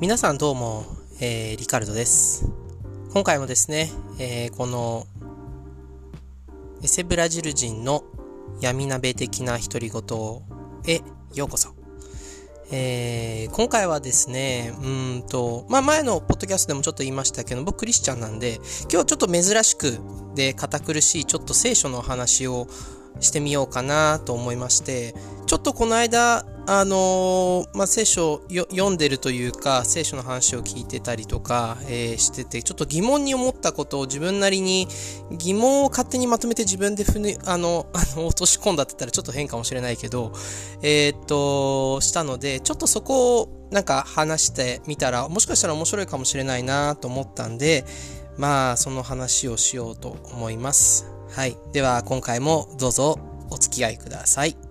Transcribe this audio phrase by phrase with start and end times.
[0.00, 0.86] 皆さんどうも、
[1.20, 2.46] えー、リカルドです。
[3.12, 5.06] 今回もですね、えーこの
[6.82, 8.04] エセブラジル人の
[8.62, 10.02] 闇鍋的な独り言
[10.86, 11.02] へ
[11.34, 11.74] ようこそ。
[12.72, 14.88] えー今回はですね、う
[15.18, 19.98] んと、まあ、前のポッドキャストでもちょっと言いましたけど、僕クリスチャンなんで、今日はちょっと珍しく
[20.34, 22.68] で堅苦しいちょっと聖書の話を
[23.20, 25.14] してみようかなと思いまして、
[25.44, 34.86] ちょっとこの間、あのーまあ、聖書を読んでるというか、聖書の話を聞いてたりとか、えーしてて、ちょっと疑問に思ったことを自分なりに
[35.32, 40.30] 疑問を勝手にまとめて自分でふぬ、あの、 あの、落とし込んだって言ったらちょっと変かもしれないけど、
[40.80, 47.84] えーっと、したので、ちょっとそこをなんか話してみたら、もしかしたら面白いかもしれないなと思ったんで、
[48.36, 51.06] まあ、その話をしようと思います。
[51.32, 51.56] はい。
[51.72, 53.18] では、今回もどうぞ
[53.50, 54.69] お付き合いください。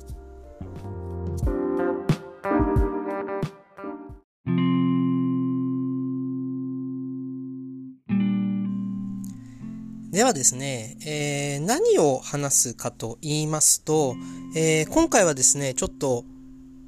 [10.12, 14.16] ではですね、えー何を話すかと言いますと、
[14.55, 16.26] えー今回はですね、ちょっと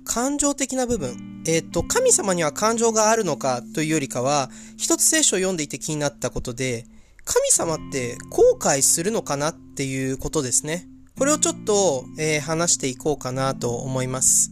[0.05, 6.87] 感情的な部分、えっ、と、神様には感情があるのかというよりかは、一つ聖書を読んでいて気になったことで、
[7.23, 10.87] 神様って後悔するのかなっていうことですね。
[11.15, 14.49] これをちょっと、えー話していこうかなと思います。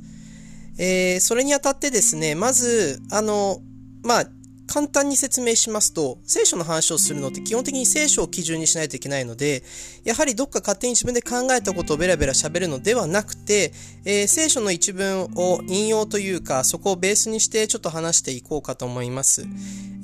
[0.77, 3.61] えーそれにあたってですね、まず、あの、
[4.03, 4.25] まあ、
[4.69, 9.63] 簡単に説明しますと、聖書の話をするのって基本的に聖書を基準にしないといけないので、
[10.03, 13.73] やはりどっか勝手に自分で考えたことをベラベラ喋るのではなくて、
[14.05, 19.43] えー聖書の一文を引用というか、そこをベースにしてちょっと話していこうかと思います。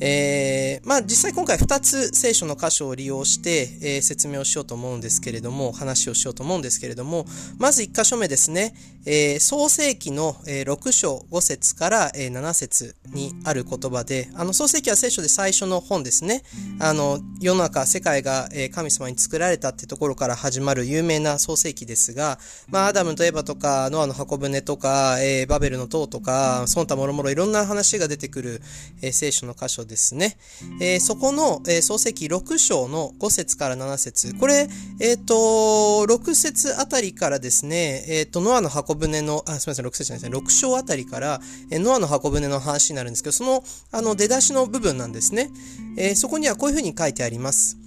[0.02, 7.28] えーまあ実際今回2つ聖書の箇所を利用して、えー説明をしようと思うんですけれども、話をしようと思うんですけれども、
[7.60, 8.74] まず1箇所目ですね、
[9.06, 16.42] えー創世記の、6章5節から、7節にある言葉で、あの創世記は聖書で最初の本ですね。
[16.80, 22.40] あの、世の中、世界が、え神様に作られたってところから始まる有名な創世記ですが、
[22.70, 28.62] まあアダムとエバとか、ノアの箱舟とか、えーバベルの塔とか、その他もろもろいろんな話が出てくる、
[29.02, 30.38] えー聖書の箇所ですね。
[30.80, 34.70] えーそこの、え創世記6章の5節から7節これ、
[35.02, 43.62] えっ、と、6節あたりからですね、えっ、と、ノアの箱舟の、あ、すみません、6節じゃないですね、6章あたりから、えノアの箱舟の話になるんですけど、その、
[43.92, 45.50] あの、出だしの部分なんですね。
[45.98, 47.78] えーそこにはこういうふうに書いてあります。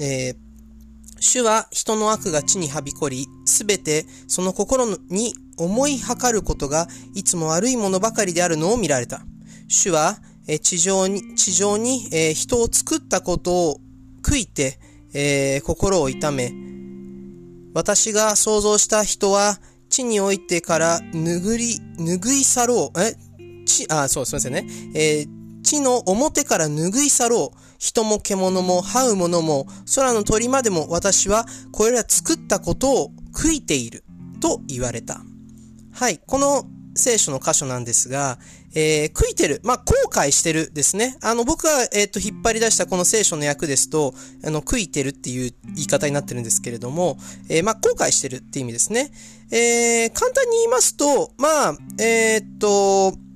[0.00, 0.36] えー
[1.20, 9.22] 主は人の悪が地にはびこり、すべてその心に思いはかることがいつも悪いものばかりであるのを見られた。
[9.66, 13.80] 主はえ地上に、地上にえ人を作ったことを
[14.22, 14.78] 悔いて、
[15.12, 16.52] えー心を痛め、
[17.74, 19.58] 私が想像した人は
[19.90, 23.00] 地においてから拭り、拭い去ろう。
[23.00, 23.16] え
[23.66, 24.66] 地、あ、そう、すみませんね。
[24.94, 25.37] えー
[25.68, 27.58] 地の表から拭い去ろう。
[27.78, 34.04] 人も獣も這うものも空の鳥までも私はこれら作ったことを悔いている。
[34.40, 35.20] と言われた。
[35.92, 36.18] はい。
[36.26, 36.64] この
[36.94, 38.38] 聖書の箇所なんですが、
[38.74, 39.60] えー悔いてる。
[39.62, 41.16] まあ、後悔してるですね。
[41.22, 44.14] あの、僕が、えっ、と、引っ張り出したこの聖書の訳ですと、
[44.44, 47.18] あの、悔いてるっていう言い方になってるんですけれども、
[47.48, 49.10] えーまあ、後悔してるって意味ですね。
[49.50, 53.27] えー簡単に言いますと、まあ、えーっと、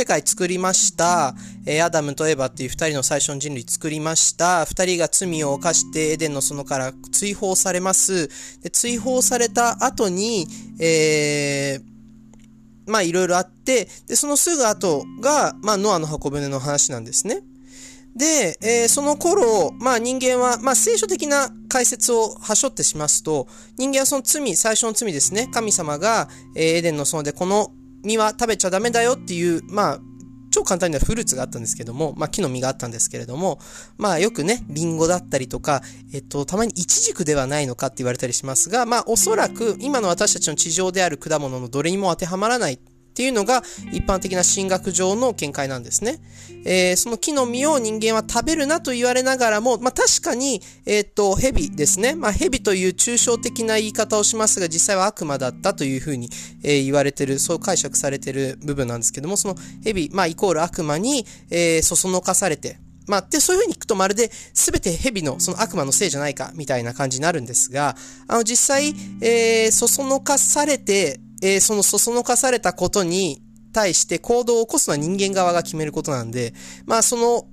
[0.00, 1.34] 世界作りました。
[1.66, 4.64] えアダムとエバっていう二人の最初の人類作りました。
[4.64, 8.28] 二人が罪を犯してエデンの園から追放されます。
[8.62, 10.46] で追放された後に、
[10.80, 17.42] えーまあいろいろあって、で、そのすぐ後が、まあノアの箱舟の話なんですね。
[18.16, 25.50] で、えーその頃、まあ人間は、まあ聖書的な解説をはしょってしますと、人間はその罪、最初の罪ですね。
[25.52, 30.00] 神様が、えーエデンの園でこの実は食べちゃダメだよっていう、まあ、
[30.50, 33.60] 超簡単にはフルーツがあったんですけども、まあ木の実があったんですけれども、
[33.98, 42.80] まあよくね、リンゴだったりとか、えっと、たまにイチジクではないのかって言われたりしますが、まあおそらく今の私たちの地上である果物のどれにも当てはまらない
[43.10, 43.62] っていうのが
[43.92, 46.20] 一般的な神学上の見解なんですね。
[46.64, 52.14] えーその木の実を人間は食べるなと言われながらも、まあ確かに、えっ、と、蛇ですね。
[52.14, 56.28] まあ蛇という抽象的な言い方をしますが、実際は悪魔だったというふうに、
[56.62, 67.96] えー言われてる、そう解釈されてる部分なんですけども、その蛇、まあイコール悪魔に、えーそそのかされて、まあ、で、そういう風に聞くとまるで全て蛇のその悪魔のせいじゃないかみたいな感じになるんですが、
[68.28, 73.42] あの実際、えーそそのかされて、えーそのそそのかされたことに
[73.72, 76.54] 対して行動を起こすのは人間側が決めることなんで、
[76.86, 77.46] まあその、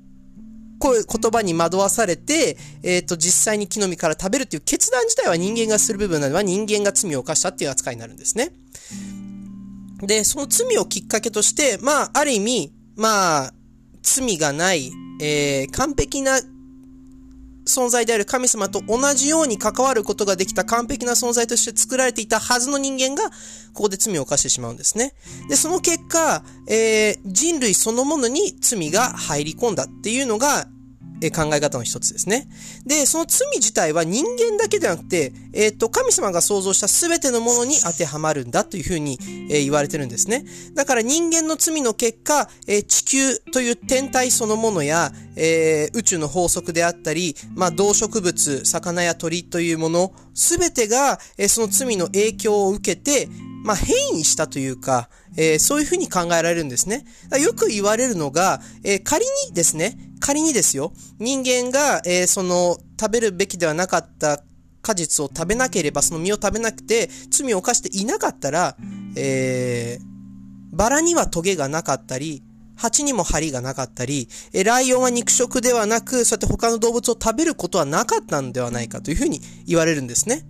[0.79, 8.51] こういう言葉に惑わされて、えっ、と、実際に木の実から食べるっていう決断自体は人間がする部分なのは人間が罪を犯したっていう扱いになるんですね。
[10.01, 13.53] で、その罪をきっかけとして、まあ、ある意味、まあ、
[14.03, 16.39] 罪がない、えー、完璧な
[17.67, 23.29] 存在である神様と同じように関わることができた完璧な存在として作られていたはずの人間が、
[23.73, 25.13] ここで罪を犯してしまうんですね。
[25.49, 30.67] で、その結果、えー、人類そのものに罪が入り込んだっていうのが、
[31.21, 32.47] え考え方の一つですね。
[32.85, 39.17] で、その罪自体は人間だけではなくて、えっ、ー、と、神様が創造した全てのものに当てはまるんだというふうに、
[39.49, 40.45] えー、言われてるんですね。
[40.75, 53.29] だから人間の罪の結果、えー、地球という天体そのものや、え宇宙の法則であったり、まあ、動植物、魚や鳥というもの、全てが、えその罪の影響を受けて、
[53.63, 57.05] まあ、変異したというか、えー、そういうふうに考えられるんですね。
[57.39, 64.43] よく言われるのが、えー、仮にですね、仮にですよ、人間が、えー、その、食べるべきではなかった
[64.81, 68.75] 果実を食べなければ、その実を食べなくて、罪を犯していなかったら、
[69.15, 72.43] えー、バラにはトゲがなかったり、
[72.75, 80.45] 蜂にも針がなかったり、えライオンは肉食ではなく、そうやって他の動物を食べることはなかったんではないかというふうに言われるんですね。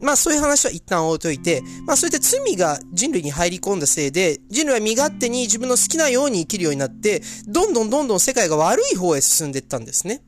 [0.00, 10.22] まあそういう話は一旦置いといて、まあそうやって罪が人類に入り込んだせいで、人類は身勝手に自分の好きなように生きるようになって、どんどんどんどん世界が悪い方へ進んでいったんですね。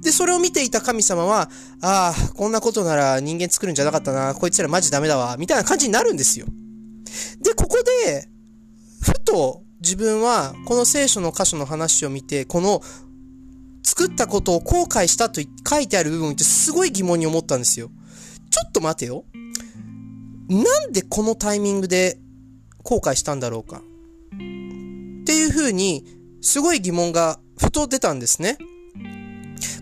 [0.00, 1.50] で、それを見ていた神様は、
[1.80, 6.46] ああ、こんなことなら人間作るんじゃなかったな、こいつらマジダメだわ、みたいな感じになるんですよ。
[7.42, 8.28] で、ここで、
[9.02, 12.82] ふと自分はこの聖書の箇所の話を見て、この
[13.82, 17.90] 作ったことを後悔したと書いてある部分ってすごい疑問に思ったんですよ。
[18.52, 19.24] ちょっと待てよ。
[20.48, 22.18] なんでこのタイミングで
[22.84, 23.78] 後悔したんだろうか。
[23.78, 23.80] っ
[25.24, 26.04] ていう風に、
[26.42, 28.58] すごい疑問がふと出たんですね。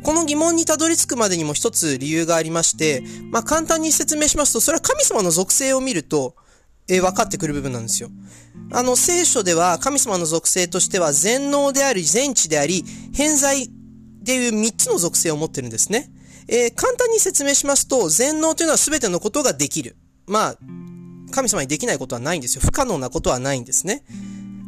[0.02, 3.02] この疑問にたどり着くまでにも一つ理由がありまして、
[3.32, 6.36] まあ簡単に説明しますと、それは神様の属性を見ると、
[6.88, 8.10] え、分かってくる部分なんですよ。
[8.72, 13.68] あの、聖書では神様の属性としては全能であり、全知であり、偏在っ
[14.24, 16.10] ていう三つの属性を持ってるんですね。
[16.48, 19.96] えー、簡単に説明しますと、全能というのは全てのことができる。
[20.26, 20.56] まあ、
[21.30, 22.62] 神様にできないことはないんですよ。
[22.64, 24.04] 不可能なことはないんですね。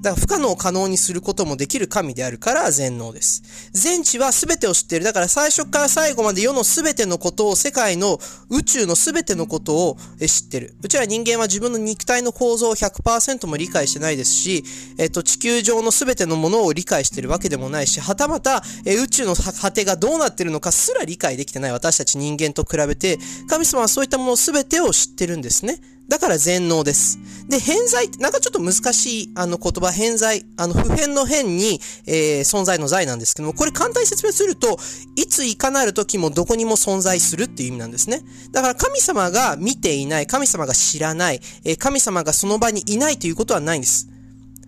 [0.02, 3.70] だから不可能を可能にすることもできる神であるから全能です。
[3.72, 5.04] 全知は全てを知っている。
[5.04, 8.18] だから最初から最後まで世の全てのことを、世界の
[8.50, 10.74] 宇宙の全てのことを知ってる。
[10.82, 14.64] うちら人間は自分の肉体の構造を100%も理解してないですし、
[14.98, 23.18] えっと、地球上の全てのものを理解してるわけでもないし、はたまた、え宇宙の果てがどうなってるのかすら理解できてない私たち人間と比べて、
[23.48, 25.80] 神様はそういったもの全てを知ってるんですね。
[26.12, 27.18] だから全能です。
[27.48, 34.78] で、偏在って、なんかちょっと難しい、あの言葉、偏在、あの、普遍の変に、えー、存在の在なんですけども、これ簡単に説明すると、
[35.16, 38.20] いついかなる時もどこにも存在するっていう意味なんですね。
[38.50, 44.06] だから神様が見ていない、神様が知らない、えー、神様がその場にいないということはないんです。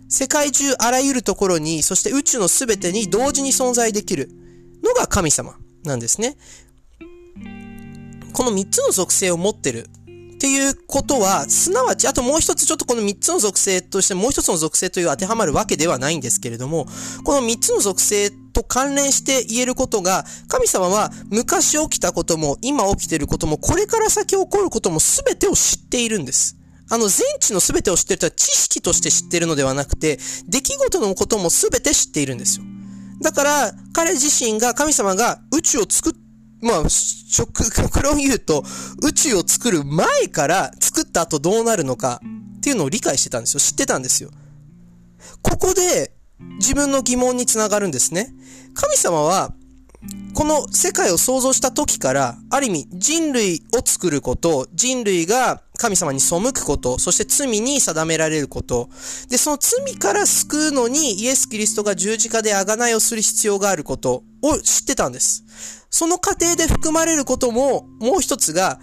[0.09, 4.31] 世界中あらゆるところに、そして宇宙のすべてに同時に存在できる
[4.83, 5.53] のが神様
[5.83, 6.37] なんですね。
[8.33, 9.89] この三つの属性を持ってる
[10.35, 16.87] っていうことは、すなわち、あともう一つちょっとこの三つの属性としてもう一つの属性という当てはまるわけではないんですけれども、
[17.23, 26.57] この三つの属性と関連して言えることが、神様は昔起きたことも、今起きていることも、これから先起こることも全てを知っているんです。
[26.89, 32.65] あの、全知の全てを知っているとは知識として知っているのではなくて、出来事のことも全て知っているんですよ。
[33.21, 36.13] だから、彼自身が、神様が宇宙を作っ
[36.65, 36.83] まあ、
[37.31, 38.63] 極論言うと、
[39.03, 42.19] 宇宙を作る前から作った後どうなるのか
[42.57, 43.59] っていうのを理解してたんですよ。
[43.59, 44.31] 知ってたんですよ。
[45.43, 46.11] ここで
[46.57, 48.33] 自分の疑問につながるんですね。
[48.73, 49.53] 神様は、
[50.33, 58.89] この世界を創造した時から、ある意味人類を作ること、人類が神様に背くこと、そして罪に定められること、
[59.29, 65.43] で、その罪から救うのにイエス・キリストが十字架で贖いをする必要があることを知ってたんです。
[65.95, 68.81] その過程で含まれることも、もう一つが、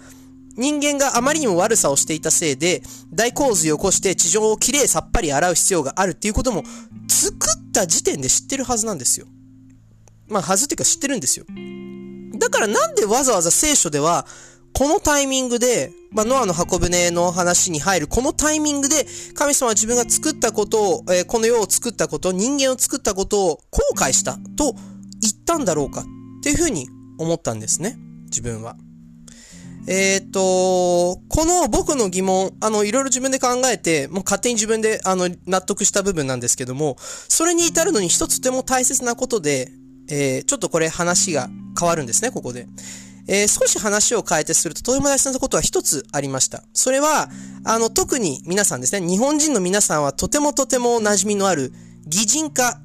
[0.57, 2.81] 人間があまりにも悪さをしていたせいで、
[3.13, 6.63] 大洪水を起こして地上をきれいさっぱり洗う必要があるっていうことも、
[7.07, 9.27] 作った時点で知ってるはずなんですよ。
[10.27, 11.45] まあ、はずっていうか知ってるんですよ。
[12.39, 14.25] だからなんでわざわざ聖書では、
[14.73, 19.05] このタイミングで、まあ、ノアの箱舟の話に入る、このタイミングで、
[19.35, 24.73] 神様は自分が作ったことを、えー、この世を作ったこと、人間を作ったことを後悔したと
[25.21, 26.05] 言ったんだろうかっ
[26.41, 27.97] ていうふうに思ったんですね。
[28.25, 28.75] 自分は。
[29.85, 39.71] えっ、ー、と、この僕の疑問、あの、いろいろ自分で考えて、もう勝手に自分で、あの、納得した部分なんですけども、それに至るのに一つとても大切なことで、
[40.09, 42.67] えー、ちょっとこれ話が変わるんですね、ここで。
[43.27, 46.63] えー、少し話を変えてすると、とても大切なことは一つありました。
[46.73, 47.29] それは、
[47.65, 51.73] あの、特に皆さんですね、日本人の皆さんはとてもとても馴染みのある
[52.05, 52.79] 擬人化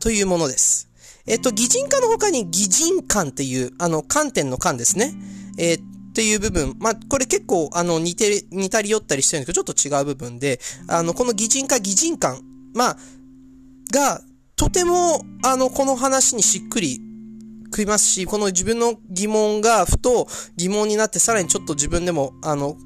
[0.00, 0.88] というものです。
[1.26, 5.14] えっと、擬人化の他に擬人観っていう、あの、観点の観ですね。
[5.58, 6.76] えー、っていう部分。
[6.78, 12.42] まあ、これ結構、あの、似て、似たり寄ったりしてるんですけど、ちょっと違う部分で、あの、この擬人化、擬人観、
[12.74, 12.96] まあ、
[13.90, 14.20] が、
[14.56, 17.00] とても、あの、この話にしっくり
[17.66, 22.76] 食いますし、この自分の疑問がふと疑問になって、さらにちょっと自分でも、あの、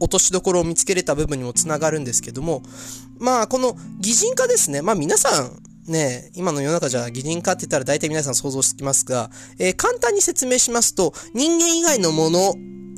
[0.00, 2.62] 落としどころを見つけれた部分にもつながるんですけども、
[3.18, 4.82] まあ、この擬人化ですね。
[4.82, 12.50] まあ皆さん、ね、今の世の中じゃ擬人化って言ったら大体皆さん想像してきますが、えー、簡単に説明しますと、人間以外のもの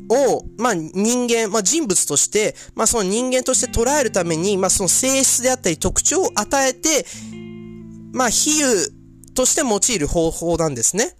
[0.09, 7.05] を、まあ人間、まあ人物として、まあその人間として捉えるために、まあその性質であったり特徴を与えて、
[8.13, 8.89] まあ比喩
[9.33, 11.13] として用いる方法なんですね。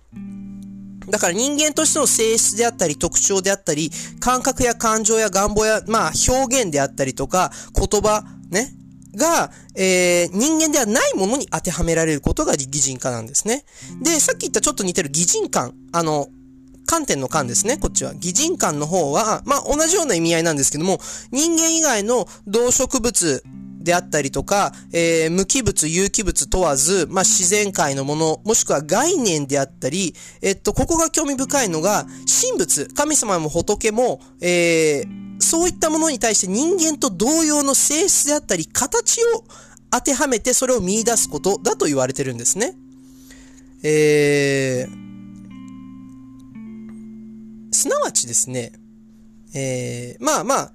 [1.10, 8.74] だから人間としての性質であったり特徴であったり、感覚や感情や願望や、まあ表現であったりとか、言葉、ね、
[9.18, 13.66] が、えー、人間ではないものに当てはめられることが擬人化なんですね。
[14.02, 16.28] で、さっき言ったちょっと似てる擬人感、あの、
[16.86, 18.14] 観点の観ですね、こっちは。
[18.16, 21.00] 擬人感の方は、まあ、同じような意味合いなんですけども、
[21.32, 23.44] 人間以外の動植物
[23.88, 32.06] であったりとか、えー、無機物、有機物問わず、まあ、自然界のもの、もしくは概念であったり、えっと、ここが興味深いのが、
[32.42, 39.44] 神仏、神様も仏も、えー、そういったものに対して人間と同様の性質であったり、形を
[39.92, 42.76] 当てはめてそれを見出すことだと言われてるんですね。
[43.84, 44.92] えー、
[47.72, 48.74] すなわちですね、
[49.54, 50.74] えー、まあまあ、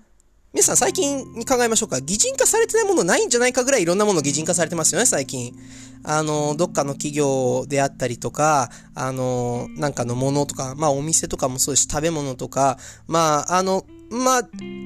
[0.52, 1.98] 皆さん最近に考えましょうか。
[2.02, 5.56] 擬人化されてないものないんじゃないかぐらいいろんなもの擬人化されてますよね、最近。
[6.04, 14.42] あの、どっかの企業であったりとか、あの、なんかのものとか、まあお店とかもそうですし、食べ物とか、まあ、あの、まあ、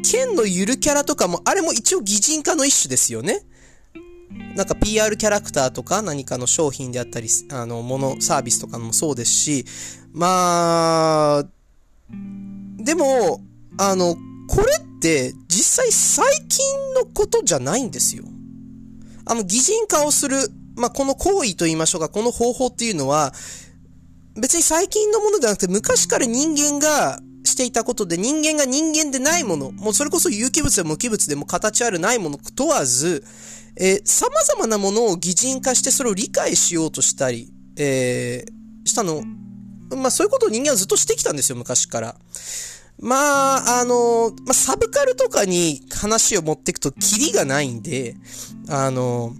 [0.08, 3.40] 剣のゆるキャラとかも、あれも一応擬人化の一種ですよね。
[4.54, 9.64] なんか PR キャラクターとか何かの商品であったり、あの、もの、サービスとかもそうですし、
[10.12, 11.44] まあ、
[12.78, 13.40] でも、
[13.78, 14.14] あの、
[14.46, 14.85] これって
[15.48, 18.24] 実際最近のことじゃないんですよ。
[19.24, 20.36] あの、擬人化をする、
[20.76, 23.32] まあ、この行為と言いましょうか、この方法っていうのは、
[24.36, 33.24] 別に最近のものではなくて昔から人間がしていたことで人間が人間でないもの、もうそれこそ有機物でも無機物でも形あるないもの問わず、
[33.76, 39.22] えー、様々なものを擬人化してそれを理解しようとしたり、えー、したの、
[39.90, 42.16] まあそういうことを人間はずっとしてきたんですよ、昔から。
[42.98, 48.16] まあ、あの、まあ、サブカルとかに話を持っていくとキリがないんで、
[48.68, 49.34] あの、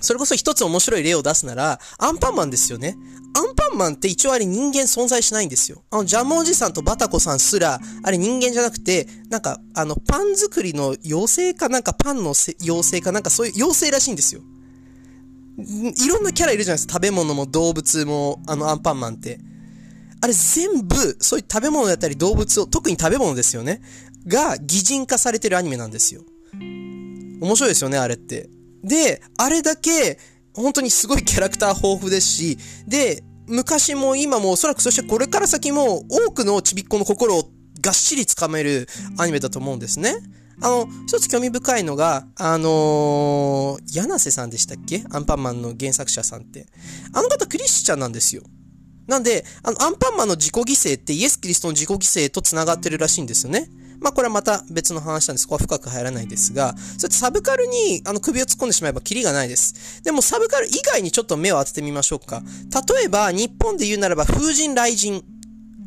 [0.00, 2.96] それこそ一つ面白い例を出すなら、アンパンマンですよね。
[3.36, 5.82] アンパンマンって一応あれ人間存在しないんですよ。
[5.90, 14.42] あの、ジャムおじさんとバタコさんすら、あれ人間じゃなくて、なんか、あの、パン作りの妖精かなんかパンの妖精かなんかそういう妖精らしいんですよ。
[15.58, 16.94] いろんなキャラいるじゃないですか。
[16.94, 19.40] 食べ物も動物も、あの、アンパンマンって。
[20.24, 23.82] あれ全部、そういう食べ物だったり動物を、特に食べ物ですよね。
[24.26, 26.22] が、擬人化されてるアニメなんですよ。
[26.54, 28.48] 面白いですよね、あれって。
[28.82, 30.18] で、あれだけ、
[30.54, 37.50] 本当にすごいキャラクター豊富ですし、で、昔も今もおそらくそしてこれから先も多くのちびっこの心を
[37.82, 38.88] がっしりつかめる
[39.18, 40.14] アニメだと思うんですね。
[40.62, 45.04] あの、一つ興味深いのが、あのー、柳瀬さんでしたっけ？
[45.10, 46.66] アンパンマンの原作者さんって。
[47.12, 48.42] あの方クリスチャンなんですよ。
[49.06, 50.62] なんで、あの、アンパンマンの自己犠
[50.94, 53.68] 牲ってイエス・キリストの自己犠牲と繋がってるらしいんですよね。
[54.00, 55.46] まあこれはまた別の話なんです。
[55.46, 60.02] ここは深く入らないですが、そうやってサブカルにあの首を突っ込んでしまえばキリがないです。
[60.02, 62.42] でもサブカル以外にちょっと目を当ててみましょうか。
[62.96, 65.24] 例えば、日本で言うならば風神雷神。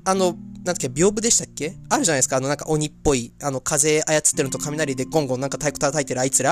[0.04, 1.76] あの、なんだっけ、屏風でしたっけ？
[1.90, 2.38] あるじゃないですか。
[2.38, 6.52] あのなんか鬼っぽい、あの風操ってるのと雷でゴンゴンなんか太鼓叩いてるあいつら。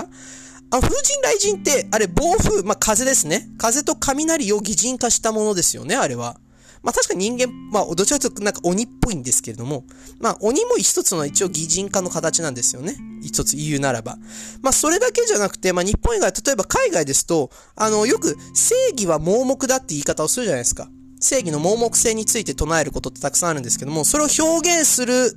[0.71, 3.47] あの、風神雷神って、あれ暴風、まあ、風ですね。
[3.57, 6.37] 風と雷を擬人化したものですよね、あれは。
[6.85, 9.83] まあ確かに人間、まあどちらかというとなんか鬼っぽいんですけれども、
[10.19, 12.95] まあ鬼も一つの一応擬人化の形なんですよね。
[13.23, 14.17] 一つ言うならば。
[14.61, 20.87] まあそれだけじゃなくて、まあ日本以外、例えば海外ですと、あの、よく正義は盲目だって言い方をするじゃないですか。
[21.19, 25.35] 正義の盲目性について唱えることってたくさんあるんですけども、それを表現する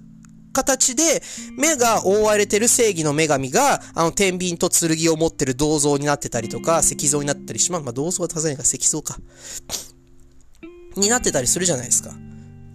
[0.52, 1.23] 形で、
[1.57, 7.85] 目が覆われてる正義の女神が、あの、天秤と剣を持ってる銅像になってたりとか、石像になったりします。
[7.85, 9.17] まあ、銅像は尋ねか石像か。
[10.97, 12.11] になってたりするじゃないですか。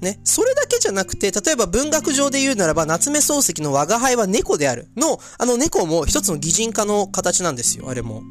[0.03, 0.19] ね。
[0.23, 8.21] それだけじゃなくて、例えば文学上で言うならば、夏目漱石の我が輩は猫であるの、あの猫も一つの擬人化の形なんですよ、あれも。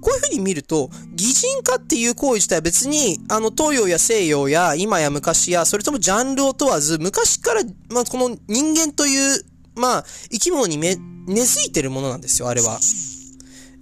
[0.00, 9.44] こういう風に見ると、擬人化っていう行為自体は別に、あの、東洋や西洋や、今や昔や、それともジャンルを問わず、昔から、まあ、この人間という、
[9.76, 12.80] まあ、生き物にめ、根付いてるものなんですよ、あれは。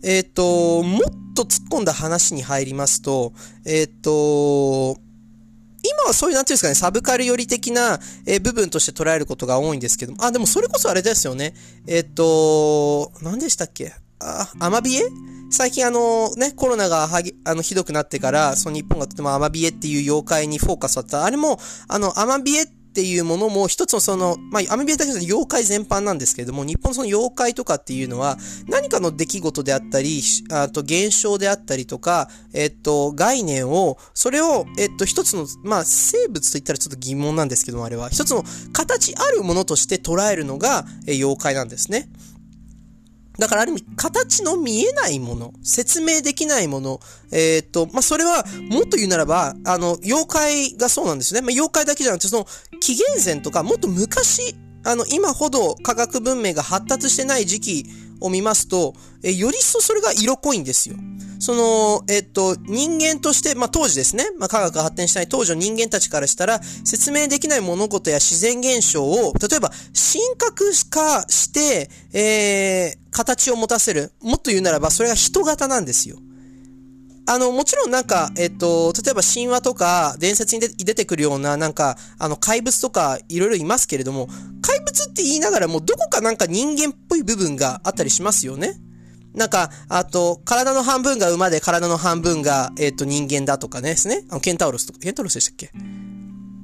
[0.03, 3.33] えっ、ー、と、もっと突っ込んだ話に入りますと、
[3.65, 5.01] えっ、ー、と、
[5.83, 11.55] 今はそういう、なんていうんですかね、サブカル寄り的な、えー、部分として捉えることが多いんですけども、あ、でもそれこそあれですよね。
[11.87, 13.95] えっ、と、何でしたっけ？
[14.19, 15.03] あ、アマビエ？
[15.51, 21.25] 最近あのね、コロナがはぎ、あの、ひどくなってから、その日本がとてもアマビエっていう妖怪にフォーカスあった。
[21.25, 21.59] あれも、
[21.89, 28.37] あの、アマビエってっていうものも一つのその、まあ、アメビエだけじゃ妖怪全般なんですけれども、日本のその妖怪とかっていうのは、
[28.69, 30.21] 何かの出来事であったり、
[30.51, 38.43] あと現象であったりとか、えっと、概念を、それを、えっと、一つの、まあ、生物と言ったらちょっと疑問なんですけども、あれは、一つの
[38.73, 42.09] 形あるものとして捉えるのが、え妖怪なんですね。
[43.39, 47.01] だからある意味、形の見えないもの、説明できないもの、
[47.33, 51.41] えー、っと、まあ、それは、もっと言うならば、あの、妖怪がそうなんですね。
[51.41, 52.47] まあ、妖怪だけじゃなくて、その、
[52.81, 57.87] 紀元前とか、もっと昔、あの、今ほど科学文明が発達してない時期
[58.21, 60.97] を見ますと、えより一層それが色濃いんですよ。
[61.41, 74.13] その、えっと、人間として、まあ、当時ですね、まあ、科学が発展したい当時の人間たちからしたら、説明できない物事や自然現象を、例えば、神格化して、えー、形を持たせる。
[74.21, 76.19] もっと言うならば、それが人型なんですよ。
[77.33, 84.27] あの、もちろんなんか、えっと、例えば神話とか伝説に出てくるような、なんか、あの、怪物とかいろいろいますけれども、
[84.63, 88.81] 怪物って言いながらもどこかなんか人間っぽい部分があったりしますよね。
[89.33, 94.25] なんか、あと、体の半分が馬で体の半分が、えっ、と、人間だとかね、ですね。
[94.29, 95.71] あの、ケンタウロスとか、ケンタウロスでしたっけ？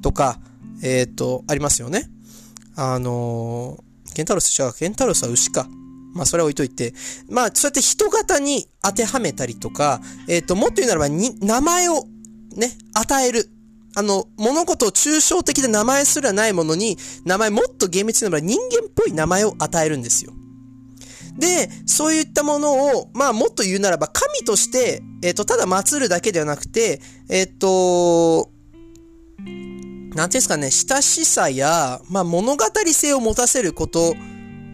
[0.03, 0.41] とか、
[0.83, 2.11] えっ、と、ありますよね。
[2.75, 5.69] あのー、ケンタウロス違う、ケンタウロスは牛か。
[6.17, 6.95] まあ、それは置いといて。
[7.29, 12.07] まあ、そうやって人型に当てはめたりとか、えっ、と、もっと言うならば、に、名前を
[12.57, 13.49] ね、与える。
[13.95, 20.33] あの、物事を抽象的で名前すらないものに、名前もっと厳密なら人間っぽい名前を与えるんですよ。
[21.39, 28.51] で、そういったものを、まあもっと言うならば、神として、えっ、ー、と、ただ祀るだけではなくて、えっ、ー、と、
[29.39, 34.15] なんていうんですかね、親しさや、まあ物語性を持たせること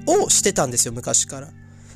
[0.06, 1.48] をしてたんですよ、昔から。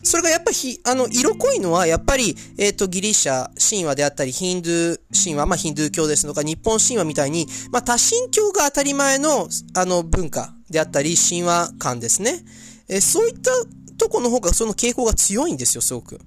[0.02, 12.44] それがやっぱり、あの、色濃いのは、やっぱり、えっ、ー、と、ギリシャ神話であったり、ヒンドゥー神話、まあ、ヒンドゥー教ですとか、日本神話みたいに、まあ、多神教が当たり前の、あの、文化であったり、神話観ですね。
[12.88, 13.50] えー、そういった
[13.98, 16.20] とこの方がその傾向が強いんですよ、すごく。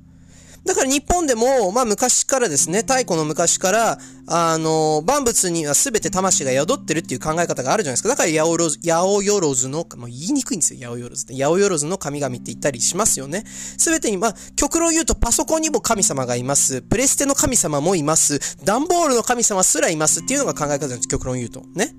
[0.66, 8.10] だから日本でも、まあ昔からですね、太古の昔から、あの、万物には全て魂が宿ってるっていう考え方があるじゃないですか。
[8.10, 11.34] だから、八百万、八百万の、まあ、言いにくいんですよ、八百万って。
[11.34, 13.44] 八百万の神々って言ったりしますよね。
[13.78, 16.82] 全てに、まあ、極論言うとパソコンにも神様がいます。
[16.82, 18.40] プレステの神様もいます。
[18.64, 21.64] 段ボールの神様すらいますっていうのが考え方なんです、極論言うと。
[21.74, 21.96] ね。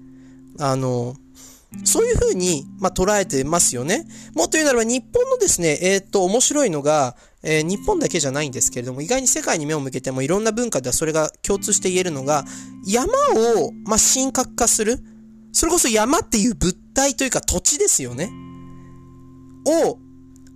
[0.58, 1.16] あの、
[1.84, 4.06] そういうふうに、まあ、捉えてますよね。
[4.34, 12.44] もっと言うならば、日本のですね、えー、っと、面白いのが、えー、日本だけじゃないんですけれども、意外に世界に目を向けてもいろんな文化ではそれが共通して言えるのが、
[12.85, 13.12] 山
[13.57, 14.98] を、まあ、神格化する。
[15.53, 18.31] それこそ山っていう物体というか土地ですよね。
[19.66, 19.98] を、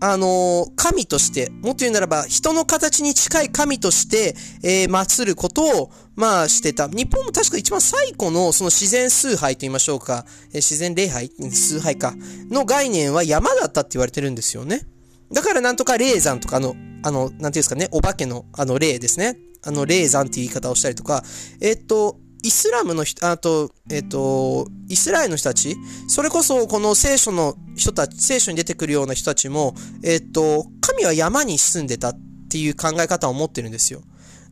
[0.01, 6.89] あのー、神として、もっと言うならば、人の形に近い神として、えー、祀ることを、まあ、してた。
[6.89, 11.31] 日本も確か一番最古の、その自然崇拝と言いましょうか、えー、自然礼拝？
[11.51, 12.15] 崇拝か、
[12.51, 14.87] の概念は山だったって言われてるんですよね。
[15.33, 19.39] だからなんとか霊山とかの、あの、なんていうんですかね、お化けの、あの、霊ですね。
[19.63, 21.23] あの、霊山っていう言い方をしたりとか、
[21.61, 25.77] えっと、イスラムの人、あと、えっ、と、イスラエルの人たち、
[26.09, 32.19] それこそこの聖書の人たち、聖書に出てくるような人たちも、えっ、と、神は山に住んでたっ
[32.51, 34.03] ていう考え方を持ってるんですよ。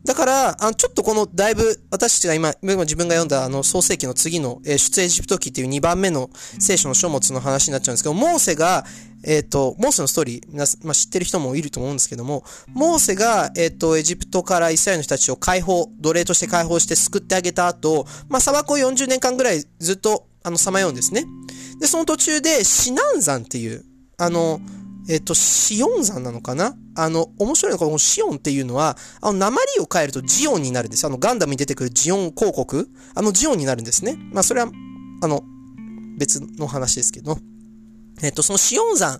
[0.05, 8.85] だから、あの、ちょっとこの、だいぶ、私たちが今、今自分が読んだあの、創世記の次の、えー、出エジプト記っていう2番目の聖書の書物の話になっちゃうんですけど、モーセが、
[9.23, 21.23] えっ、ー、と、モーセのストーリー、皆まあ、知ってる人もいると思うんですけども、モーセが、えっ、ー、と、エジプトからイスラエルの人たちを解放、奴隷として解放して救ってあげた後、まあ、砂漠を40年間ぐらいずっと、あの、さまようんですね。
[21.79, 23.85] で、その途中で、シナン山っていう、
[24.17, 24.59] あの、
[25.09, 26.75] えっ、と、シオン山なのかな？
[26.95, 31.05] あの、面白いのが、このシオンっていうのは、あの、鉛を変えるとジオンになるんです。
[31.05, 34.17] あの、ガンダムに出てくるジオン広告あの、ジオンになるんですね。
[34.31, 34.71] まあ、それは、
[35.21, 35.43] あの、
[36.17, 37.37] 別の話ですけど。
[38.21, 39.19] えっ、と、そのシオン山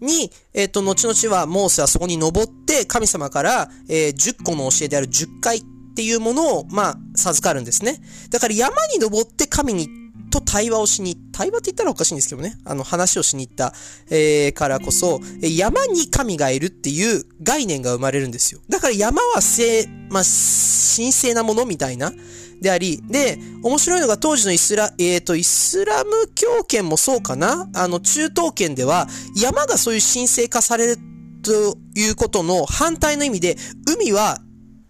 [0.00, 5.62] に、えっ、と、後々はモーセはそこに登って神様から、えー、10個の教えである10回っ
[5.94, 8.00] ていうものを、まあ、授かるんですね。
[8.30, 9.88] だから山に登って神に
[10.34, 12.56] と対話をしに、対話って言ったらおかしいんですけどね。
[12.64, 13.72] あの、話をしに行った、
[14.10, 18.60] えー、からこそ、山に神がいるっていう概念が生まれるんですよ。
[18.68, 22.12] だから山は聖、まあ、神聖なものみたいな、
[22.60, 30.98] であり、で、面白いのが当時のイスラ、えっ、ー、と、イスラム教圏もそうかなあの、中東圏では、山がそういう神聖化される
[31.42, 34.38] ということの反対の意味で、海は、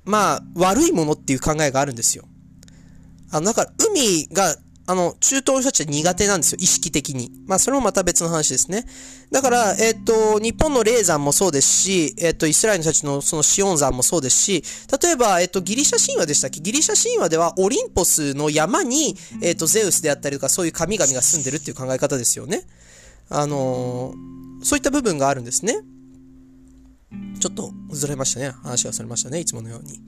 [0.05, 2.25] まあ、悪いものっていう考えがあるんですよ。
[3.31, 7.31] あの、だから、海があの、中東の人たちは苦手なんですよ、意識的に。
[7.47, 8.85] まあ、それもまた別の話ですね。
[9.31, 14.63] だから、えっ、ー、と、日本の霊山もそうですし、えっ、ー、と、イスラエルの人たちのそのシオン山もそうですし、
[15.03, 16.61] 例えば、えっ、ー、と、ギリシャ神話でしたっけ？
[16.61, 22.67] ギリシャ神話では、オリンポスの山に、えっ、と、ゼウスであったりとか、そういう神々が住んでるっていう考え方ですよね。
[23.29, 24.15] あの
[24.63, 25.81] そういった部分があるんですね。
[27.41, 28.51] ちょっとずれましたね。
[28.63, 29.39] 話がされましたね。
[29.41, 30.01] いつものように。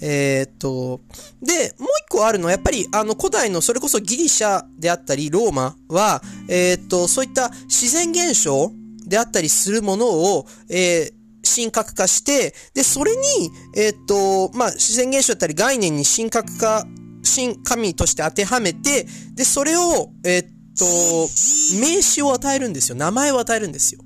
[0.00, 1.00] えー、っと、
[1.42, 8.72] で、もう一個あるのは、やっぱり、あの、古代の、それこそギリシャであったり、ローマは、えー、っと、そういった自然現象
[9.06, 11.20] であったりするものを、えー、
[11.54, 13.20] 神格化して、で、それに、
[13.76, 16.86] えっと、まあ、自然現象だったり概念に神格化、
[17.22, 20.42] 神神として当てはめて、で、それを、えっ
[20.78, 20.84] と、
[21.80, 22.96] 名詞を与えるんですよ。
[22.96, 24.02] 名前を与えるんですよ。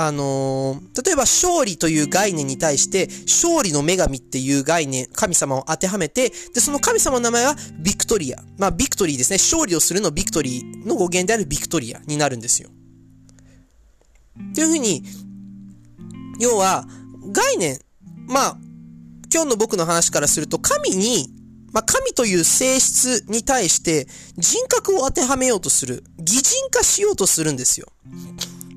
[0.00, 8.38] あのー、例えば勝利という概念に対して、勝利の女神っていう概念、神様を当てはめて、で、その神様の名前はビクトリア。
[8.58, 9.38] まあ、ビクトリーですね。
[9.38, 12.70] 勝利をするのビクトリーの語源であるビクトリアになるんですよ。
[14.52, 15.02] っていうふうに、
[16.38, 16.86] 要は、
[17.32, 17.80] 概念、
[18.28, 18.56] まあ、
[19.34, 21.28] 今日の僕の話からすると、神に、
[21.72, 24.06] まあ、神という性質に対して
[24.38, 26.04] 人格を当てはめようとする。
[26.18, 27.88] 擬人化しようとするんですよ。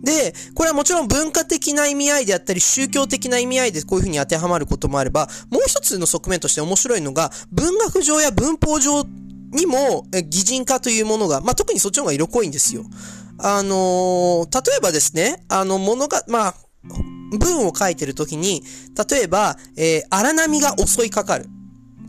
[0.03, 9.03] で、これはもちろん文化的な意味合いであったり、宗教的な意味合いでこういうふうに当てはまることもあれば、もう一つの側面として面白いのが、文学上や文法上
[9.51, 12.85] にも、擬人化というものが、まあ、特にそっちの方が色濃いんですよ。
[13.37, 16.55] あのー、例えばですね、あの、ものが、まあ、
[17.37, 18.63] 文を書いてるときに、
[19.09, 21.47] 例えば、えー、荒波が襲いかかる。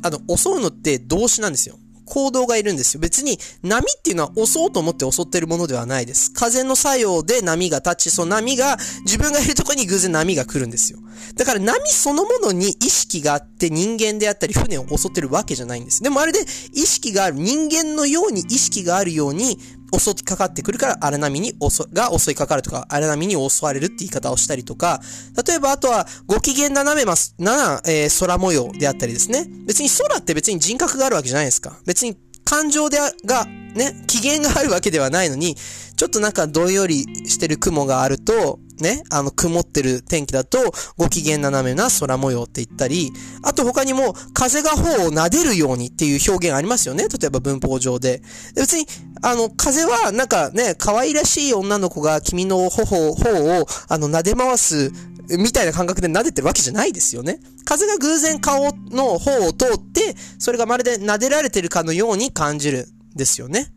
[0.03, 1.77] あの、襲うのって動詞なんですよ。
[2.13, 3.01] 行動がいるんですよ。
[3.01, 6.31] 別に波っていうのは襲おうと思って襲ってるものではないです。
[6.31, 10.99] 風の作用で波が立ち、その波が自分がいるところに偶然波が来るんですよ。
[11.37, 16.03] だから波そのものに意識があって人間であったり船を襲ってるわけじゃないんです。
[16.03, 16.41] でもあれで
[16.75, 19.59] 意識がある、人間のように意識があるように
[19.97, 25.01] 襲いかかってくるから荒波に襲、が襲いかかるとか、荒波に襲われるって言い方をしたりとか、
[25.47, 29.47] 例えばあとは、ご機嫌斜めます、な、えー、空模様であったりですね。
[29.67, 31.79] 別に空って別に人格があるわけじゃないですか。
[31.87, 35.57] 別に感情で、が、ね、機嫌があるわけではないのに、
[35.97, 40.59] ちょっとなんかどんよりしてる雲があると、ね、あの、曇ってる天気だと、
[40.97, 47.05] ご機嫌斜めな空模様って言ったり、あと他にも、風が頬を撫でるようにっていう表現ありますよね。
[47.05, 47.99] 例えば文法上。
[47.99, 48.21] で
[48.57, 48.87] 別に、
[49.23, 54.91] あの、風はなんかね、可愛らしい女の子が君の頬、頬を、あの、撫で回す、
[55.29, 57.39] みたいな感覚で撫でてるわけじゃないですよね。
[57.65, 63.69] 風が偶然顔の方を通って、それがまるで撫でられてるかのように感じるですよね。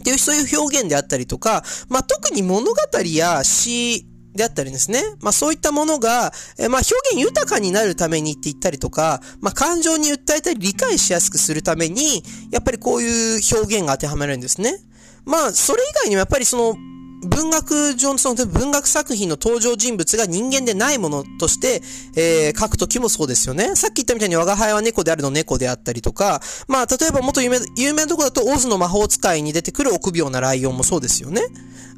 [0.00, 5.02] っていう、そういう表現であったりとか、まあ、特に物語や詩であったりですね。
[5.20, 14.78] まあそういったものが、えまあ表現豊かになるためにって言ったりとか、まあ感情に訴えたり理解しやすくするために、やっぱりこういう表現が当てはまるんですね。
[15.24, 16.76] まあそれ以外にもやっぱりその
[17.22, 21.82] 文学上のその文学作品の登場人物が人間でないものとして、
[22.16, 23.76] えー、書くときもそうですよね。
[23.76, 31.42] さっき言ったみたいに我が輩は猫であるの猫であったりとか、まあ、例えばもっと有名、有名なとこだとオズの魔法使いに出てくる臆病なライオンもそうですよね。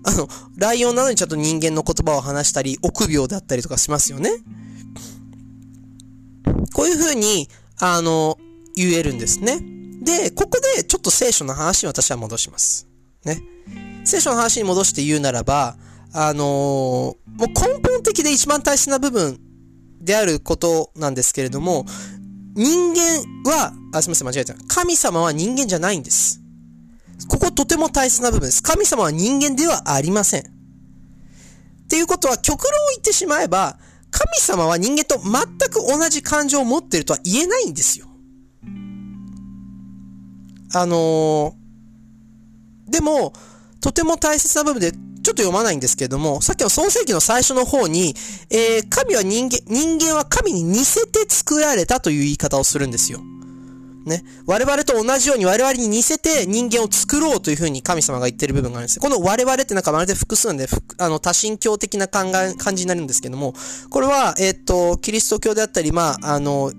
[0.05, 4.31] あの、ライオンなのにちゃんと人間の言葉を話したり、臆病だったりとかしますよね。
[6.75, 8.39] こういう風に、あの、
[8.75, 9.61] 言えるんですね。
[10.03, 12.89] で、ここでちょっと聖書の話に私は戻します。
[13.25, 13.41] ね。
[14.05, 15.77] 聖書の話に戻して言うならば、
[16.13, 19.39] あのー、もう根本的で一番大切な部分
[20.01, 21.87] であることなんですけれども、
[22.55, 24.55] 人間は、あ、すみません、間違えた。
[24.67, 26.41] 神様は人間じゃないんです。
[27.29, 28.63] こことても大切な部分です。
[28.63, 30.43] 神様は人間ではありません。
[30.43, 30.45] っ
[31.89, 33.79] ていうことは、極論を言ってしまえば、
[34.11, 35.33] 神様は人間と全
[35.71, 38.07] く同じ感情を持っているとは言えないんですよ。
[40.75, 43.33] あのー、でも、
[43.83, 48.15] とても大切な部分で、ちょっと読まないんですけれども、さっきの創世記の最初の方に、
[48.51, 53.21] えー、神は人間、人間は神に似せて作られたという言い方をするんですよ。
[54.05, 54.25] ね。
[54.47, 59.01] 我々と同じように我々に似せて人間を作ろうというふうに神様が言ってる部分があるんです。
[59.01, 60.69] この我々ってなんかまるで複数なんで、
[60.99, 63.55] あの、多神教的な考え、感じになるんですけども、
[63.91, 66.73] これは、えっ、と、キリスト教であったり、まあ、あの、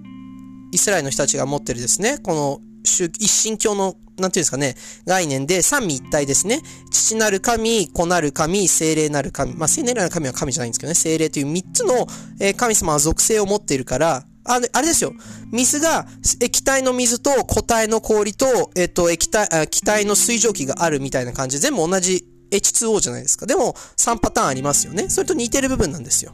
[0.72, 6.62] イスラエルの人たちが持ってるですね、この、一神教のなんていうんですかね、概念で三位一体ですね。
[6.92, 9.54] 父なる神、子なる神、精霊なる神。
[9.56, 12.08] まあ、精霊なる神は神じゃないんですけどね、精霊という三つの、
[12.40, 15.14] えー、神様は属性を持っているから、あれ、あれですよ。
[15.52, 16.06] 水が、
[16.42, 23.46] 液体の水と固体の氷と、えっ、と、液体、気体の水蒸気があるみたいな感じで、全部同じ H2O じゃないですか。
[23.46, 25.10] でも3パターンありますよね。
[25.10, 26.34] それと似てる部分なんですよ。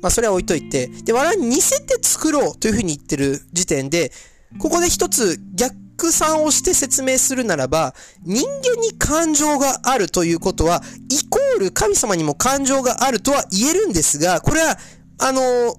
[0.00, 0.86] まあそれは置いといて。
[0.86, 4.12] で、我々似せて作ろうというふうに言ってる時点で、
[4.58, 5.76] ここで一つ逆
[6.12, 14.78] 算をして説明するならば、人間に感情があるということは、イコール神様にも感情があるとは言えるんですが、これは、
[15.18, 15.76] あの、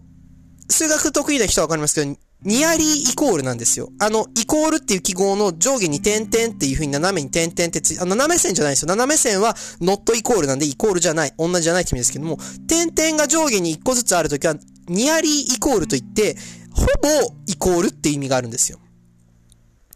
[0.69, 3.89] 数学得意な人はわかりますけど、ニアリーイコールなんですよ。
[3.99, 8.88] あの、イコールっていう記号の上下に点々っていう風に斜めに点々ってついあ、斜め線じゃないですよ。
[8.88, 11.34] 斜め線はノットイコールなんでイコールじゃない。
[11.38, 14.55] 同じじゃないって意味ですけども、点々が上下に1個ずつあるときは、
[14.88, 16.36] ニアリーイコールといって、
[16.73, 18.79] ほぼイコールって意味があるんですよ。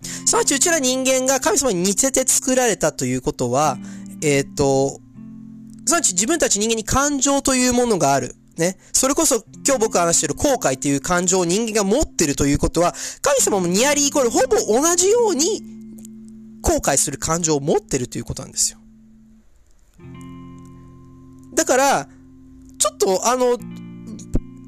[0.06, 3.78] すなわちうちら人間が神様に似せて作られたということは、
[4.22, 5.00] えっ、ー、と、
[5.86, 8.36] すなわち自分たち人間に感情というものがある。
[8.58, 8.78] ね。
[8.94, 15.64] それこそ今日僕が話してる後悔っていう感情を人間が持ってるということは、神様もニアリーイコールほぼ同じように
[16.62, 18.80] 後悔する感情を持ってるということなんですよ。
[21.54, 22.08] だから、
[22.78, 23.58] ちょっとあの、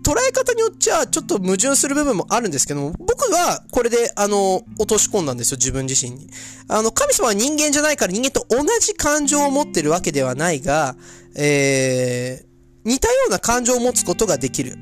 [0.08, 6.30] 捉え方によっちゃちょっと矛盾する部分もあるんですけども、僕はこれであの、落とし込んだんですよ、自分自身に。
[6.70, 10.96] あの、神様は人間じゃないから人間と同じ感情を持ってるわけではないが、
[11.36, 14.78] えー、似たような感情を持つことができる。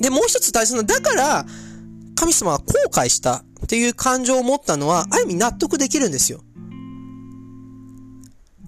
[0.00, 1.44] で、もう一つ大切な、だから、
[2.14, 6.40] 神様は後悔したっていう感情を持ったのは、ある意味納得できるんですよ。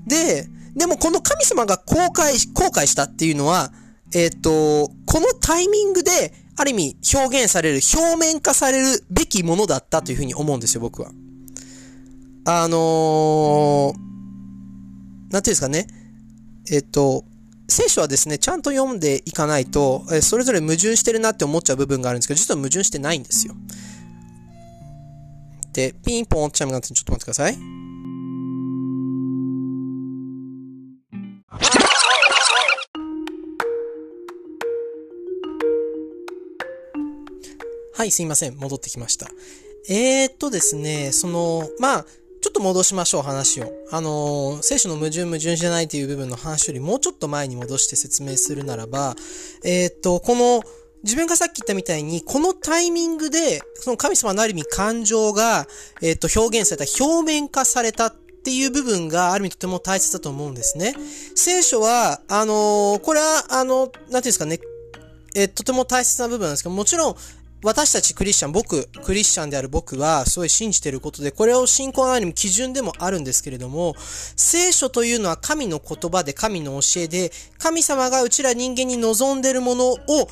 [0.08, 3.72] で、でもこの神様が後悔、後悔したっていうのは、
[4.14, 11.10] えっ、ー、と、このタイミングで、ある意味表現される、表面化されるべきものだったというふうに思うんですよ、僕は。
[12.46, 15.86] あのー、なんていうんですかね。
[16.70, 17.24] えっ、ー、と、
[17.68, 23.54] 聖書はですね、ちゃんと読んでいかないと、えそれぞれ矛盾してるなって思っちゃう部分があるんですけど、実は矛盾してないんですよ。
[25.72, 27.58] で、ピンポンチャイムがってちょっと待ってください。
[37.96, 38.56] はい、すいません。
[38.56, 39.26] 戻ってきました。
[39.88, 42.02] えー、っとですね、その、まあ、
[42.42, 43.72] ちょっと戻しましょう、話を。
[43.90, 49.16] あの、聖書の矛盾矛盾じゃないという部分の話よりもうちょっと前に戻して説明するならば、
[49.64, 50.62] えー、っと、この、
[51.04, 55.66] 自分がさっき言ったみたいに、このタイミングで、その神様のある意味感情が、
[56.02, 60.94] え、っと、表現された、表面化されたっていう部分がある意味とても大切だと思うんですね。
[61.34, 64.60] 聖書は、あの、これは、あの、なんていうんですかね、
[65.34, 67.16] えとても大切な部分なんですけど、もちろん、
[67.66, 73.96] 私たちクリスチャン、僕、クリスチャンである僕は、すごい信じてることで、これを信仰のある基準でもあるんですけれども、
[74.36, 80.28] 聖書というのは神の言葉で、神の教えで、神様がうちら人間に望んでるものを語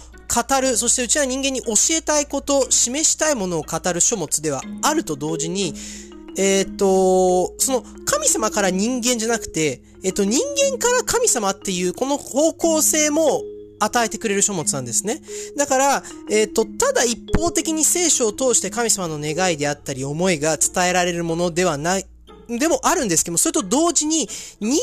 [0.62, 5.74] る、そしてうちら人間に教えたいこと、示したいものを語る書物ではあると同時に、
[6.36, 13.42] えっ、と、その神様から人間じゃなくて、えっ、と、人間から神様っていうこの方向性も
[13.80, 15.20] 与えてくれる書物なんですね。
[15.56, 22.06] だから、えっ、ー、と、ただ一方的に聖書を通して神様の願いであったり思いが伝えられるものではない、
[22.48, 24.28] でもあるんですけども、それと同時に
[24.60, 24.78] 人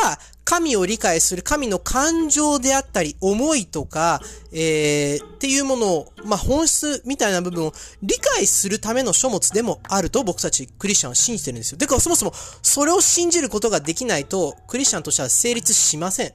[0.00, 4.20] 間が神を理解する神の感情であったり思いとか、
[4.52, 11.78] えー、っていうものを、まあ、本質みたいな部分を理解するための書物でもあると僕たちクリスチャンは信じてるんですよ。
[11.78, 16.32] だからそもそもそれを信じることができないとクリスチャンとしては成立しません。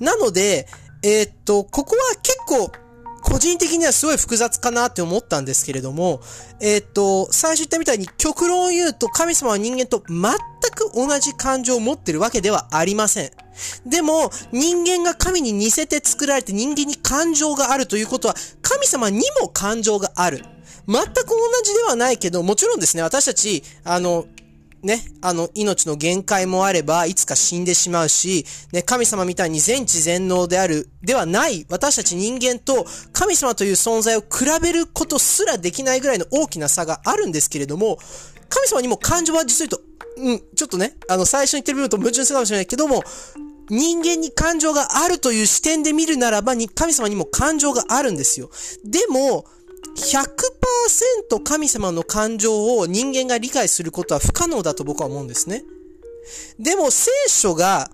[0.00, 0.66] なので、
[1.02, 2.70] えー、っと、ここは結構、
[3.22, 6.20] 個人的にはすごい複雑かなって思ったんですけれども、
[6.60, 10.32] えー、っと、最初言ったみたいに極論を言うと神様は人間と全
[10.74, 13.30] く同じ感情を持ってるわけではありません。
[13.86, 20.44] でも、人間が神に似せて作られて人間に感情があるということは、神様にも感情がある。
[20.86, 24.26] 全く同じではないけど、もちろんですね、私たち、あの、
[24.82, 37.98] ね、あの、命の限界もあれば、いつか死んでしまうし、ね、神様みたいに全知全能である、ではない、私たち人間と神様という存在を比べることすらできないぐらいの大きな差があるんですけれども、
[38.48, 39.90] 神様にも感情は実を言うと、
[40.22, 43.02] うん、ちょっとね、あの、最初に言ってる部分と矛盾するかもしれないけども、
[43.68, 48.50] 人間に感情があるという視点で見るならばに、神様にも感情があるんですよ。
[48.84, 49.44] でも、
[49.96, 55.64] 100%神様の感情を人間が理解することは不可能だと僕は思うんですね。
[56.58, 57.90] でも聖書が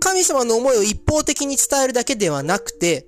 [0.00, 3.06] 神様の思いを一方的に伝えるだけではなくて、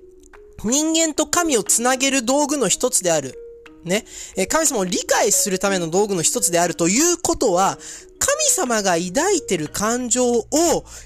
[0.63, 3.35] 人間と神をつなげる道具の一つである。
[3.83, 4.05] ね。
[4.35, 7.77] え神様を理解するための道具の一つであるということは、
[8.19, 10.45] 神様が抱いてる感情を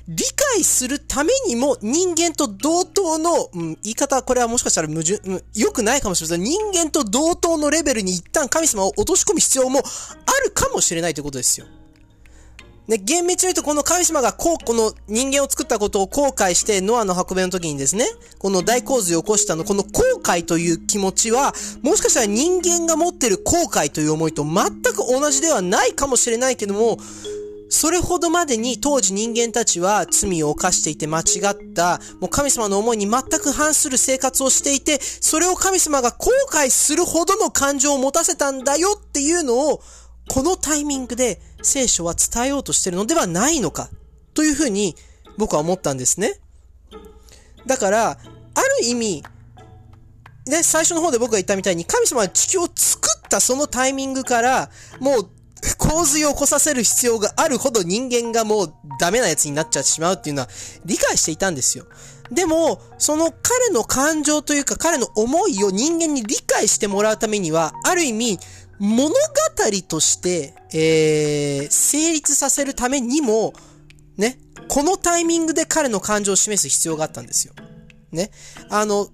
[0.08, 6.44] 理解するためにも人間と同等の、うん、言い方はこれはもしかしたら矛盾、うん、良くないかもしれません。
[6.44, 9.82] 人間と同等のレベルに一旦神様を落とし込む必要もあ
[10.44, 11.68] るかもしれないということですよ。
[12.88, 18.06] ね、厳密に言うとこの神様がこう、この人間を作ったことを後悔してノアの運びの時にですね、
[18.38, 27.00] この大洪水を起こしたの、この後悔という気持ちは、もしかしたら人間が持ってる後悔という思いと全く同じではないかもしれないけども、
[27.70, 39.82] それほどまでに当時人間たちは罪を犯していて間違った、もう神様の思いに全く反する生活をしていて、それを神様が後悔するほどの感情を持たせたんだよっていうのを、
[40.30, 43.90] このタイミングで聖書は伝えようとしてるのではないのか、
[44.34, 44.96] というふうに
[45.38, 46.40] 僕は思ったんですね。
[47.66, 48.18] だから、あ
[48.82, 49.24] る意味、
[50.48, 55.30] ね、最初の方で僕が言ったみたいに、神様は地球を作ったそのタイミングから、もう、
[55.78, 60.50] 洪水を起こさせる必要があるほど人間がもうダメなやつになっちゃってしまうっていうのは
[60.86, 61.86] 理解していたんですよ。
[62.32, 68.40] でも、その彼の感情というか彼の思いを人間に理解してもらうためには、ある意味、
[68.80, 69.16] 物語
[69.88, 73.54] として、えー、成立させるためにも、
[74.18, 77.54] ね、このタイミングで彼の感情を示す必要があったんですよ。
[78.12, 78.32] ね。
[78.70, 79.10] あの、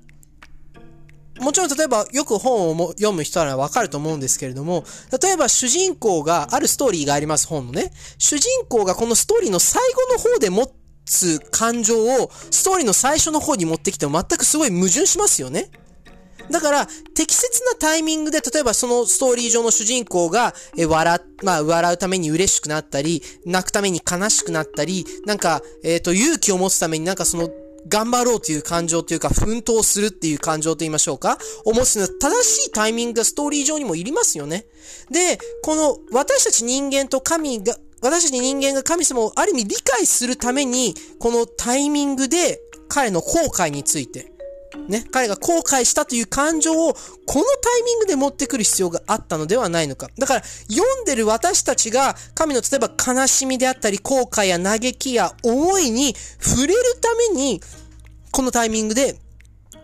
[1.39, 4.83] もちろん例えばよく本を読む人はわかると思うんですけれども、
[5.21, 7.91] 例えば主人公が、あるストーリーがあります、本のね。
[8.17, 10.71] 主人公がこのストーリーの最後の方で持
[11.05, 15.71] つ感情を、ストーリーの最初の方に持ってきても全くすごい矛盾しますよね。
[16.51, 27.49] だから、適切なタイミングで、例えばそのストーリー上の主人公が、え、笑、まあ、笑うために嬉しくなったり、泣くために悲しくなったり、なんか、えっ、ー、と、勇気を持つためになんかその、
[27.87, 31.39] 頑張ろうという感情というか、奮闘するっていう感情と言いましょうか？
[31.65, 34.65] を持つの正しいタイミングがストーリー上にもいりますよね。
[35.09, 44.30] で、この、私たち人間と神が、私たち人間が神様をある意味理解するために、このタイミングで彼の後悔について、
[44.87, 50.09] ね、彼が後悔したという感情をこのタイミングで持ってくる必要があったのではないのか。
[50.17, 57.61] だから読んでる私たちが神の例えば悲しみであったり後悔や嘆きや思いに触れるために
[58.31, 59.19] このタイミングで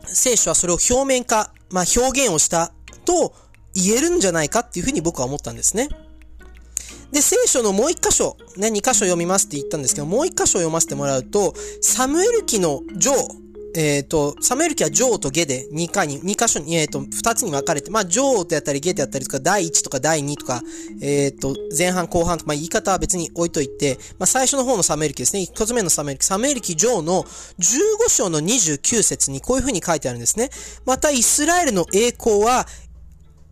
[0.06, 2.71] 聖書はそれを表面化、まあ表現をした
[3.06, 3.34] と
[3.73, 5.89] 言えるんじゃないかっていうふうに僕は思ったんですね。
[7.12, 13.17] で、聖書のもう一箇所、ね、二箇所読みますって言ったんですけど、もう一箇所読ませてもらうと、サムエル記のジョー、
[13.78, 20.63] えっ、ー、と、サムエル記はジョーとゲで2回に、2箇所に、えっ、ー、と、2つに分かれて、まあ、ジョーとやったりゲでやったりとか、第1とか第2とか、
[21.00, 25.44] えっ、ー、と、前半後半とか、まあ、言い方は別に置いといて、まあ、最初の方のサムエル記ですね。
[25.44, 30.50] 1つ目のサムエル記、サムエル記ジョーの15章の29節にこういう風に書いてあるんですね。
[30.88, 32.66] また、イスラエルの栄光は、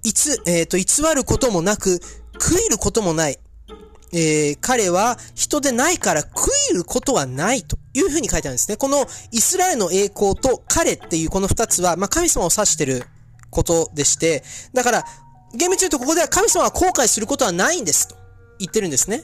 [0.04, 0.86] いつ、えっ、と、偽
[1.16, 2.00] ることもなく、
[2.42, 3.38] 食いることもない。
[4.18, 8.78] えー、彼は人でないから食いることはないというふうに書いてあるんですね。
[8.78, 13.04] このイスラエルの栄光と彼っていうこの二つは、まあ、神様を指してる
[13.50, 14.42] ことでして、
[14.74, 15.06] だから、
[15.54, 18.16] 厳密に言うとここでは神様は後悔することはないんですと
[18.58, 19.24] 言ってるんですね。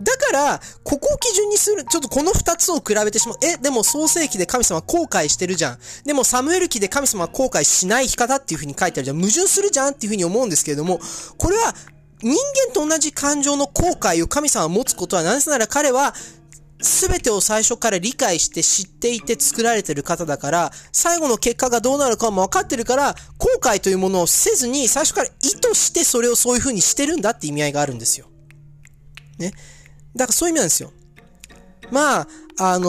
[0.00, 3.38] だから、ここを基準にする、ちょっとこの二つを比べてしまう。
[3.42, 5.78] え、でも創世記で神様は後悔してるじゃん。
[6.06, 9.18] でもサムエル記で神様は後悔しない生き方っていう風に書いてあるじゃん。
[9.18, 11.00] 矛盾するじゃんっていう風に思うんですけれども、
[11.36, 11.74] これは
[12.20, 16.14] 人間と同じ感情の後悔を神様は持つことはなぜなら彼は
[16.80, 28.26] 全てを最初から理解して知っていて作られてる方だから、最後の結果がどうなるかも分かってるから、後悔というものをせずに、最初から意図してそれをそういう風にしてるんだって意味合いがあるんですよ。
[29.38, 29.52] ね。
[30.14, 30.92] だからそういう意味なんですよ。
[31.90, 32.28] まあ、
[32.60, 32.86] あの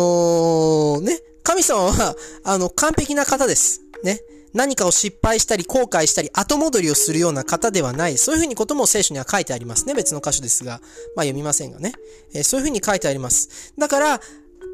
[0.98, 3.82] ー、ね、神様は、あの、完璧な方です。
[4.04, 4.20] ね。
[4.54, 8.18] 何かを失敗したり後悔したり後戻りをするような方ではない。
[8.18, 9.94] そういうふうにことも聖書には書いてありますね。
[9.94, 10.82] 別の箇所ですが。
[11.16, 11.94] まあ読みませんがね。
[12.34, 13.74] えー、そういうふうに書いてあります。
[13.78, 14.22] だから、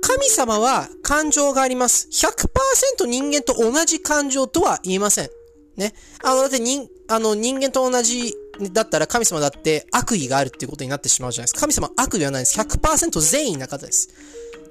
[0.01, 2.07] 神様は感情があります。
[2.11, 5.29] 100%人間と同じ感情とは言えません。
[5.77, 5.93] ね。
[6.23, 8.35] あの、だって人、あの、人間と同じ
[8.71, 11.61] だったら神様だって悪意があるっていうことになってしまうじゃないですか。
[11.61, 12.59] 神様悪ではないです。
[12.59, 14.09] 100%善意な方です。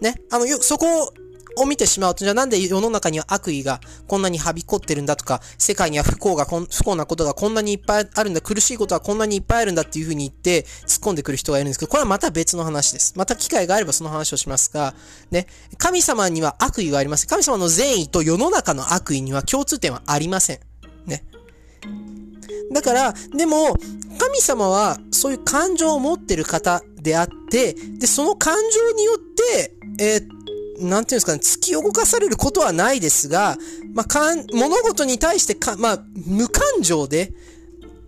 [0.00, 0.22] ね。
[0.30, 1.14] あの、よ、そこを
[1.56, 13.14] を見てしまうと、じゃあなんで世の中には悪意がこんなにはびこってるんだとか、世界には不幸が不幸なことがこんなにいっぱいあるんだ、苦しいことはこんなにいっぱいあるんだっていうふうに言って突っ込んでくる人がいるんですけど、これはまた別の話です。
[13.16, 14.94] また機会があればその話をしますが、
[15.30, 15.46] ね、
[15.78, 17.28] 神様には悪意がありません。
[17.28, 20.61] 神様の善意と世の中の悪意には共通点はありません。
[21.07, 21.24] ね。
[22.72, 23.76] だから、でも、
[24.18, 30.28] 神様はそういう感情を持ってる方であって、で、その感情によって、えー、
[30.79, 33.57] なんていうんですかね、突き動かされることはないですが、
[33.93, 37.33] まあ、かん、物事に対してか、まあ、無感情で、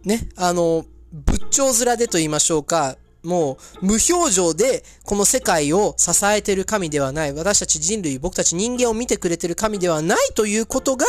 [0.05, 7.33] ね、あの、仏頂面でと言いましょうか、もう無表情でこの世界を支えてる神ではない。
[7.33, 11.07] 私たち人類、僕たち人間を見てくれてる神ではないということが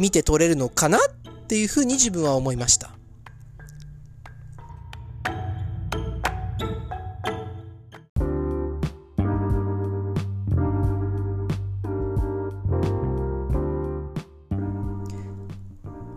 [0.00, 2.90] 見て取れるのかなっていうふうに自分は思いました。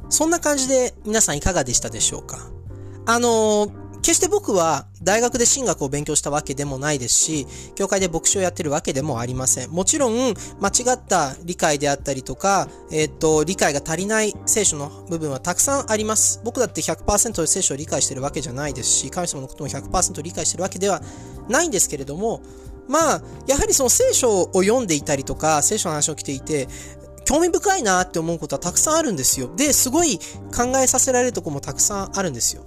[0.09, 2.49] そんな感じで皆さんいかがでしたでしょうか？
[3.05, 9.71] あのー決して僕は大学で神学を勉強したわけでもないですし、教会で牧師をやってるわけでもありません。
[9.71, 16.39] もちろん、間違った理解であったりとか、えっ、と、理解が足りない聖書の部分はたくさんあります。
[16.43, 21.01] 僕だって100%聖書を理解してるわけじゃないですし、神様のことも100%理解してるわけでは
[21.49, 22.43] ないんですけれども、
[22.87, 26.67] まあ、やはりその聖書を読んでいたりとか、聖書の話を聞いていて、
[27.25, 29.53] 興味深いなって思うことはたくさんあるんですよ。
[29.55, 30.19] で、すごい
[30.55, 32.63] 考えさせられるとこもたくさんあるんですよ。